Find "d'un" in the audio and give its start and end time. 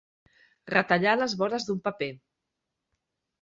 1.69-1.83